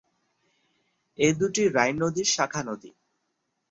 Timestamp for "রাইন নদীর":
1.69-2.27